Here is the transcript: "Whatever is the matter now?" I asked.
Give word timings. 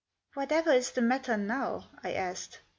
"Whatever 0.33 0.71
is 0.71 0.89
the 0.93 1.01
matter 1.03 1.37
now?" 1.37 1.91
I 2.03 2.13
asked. 2.13 2.61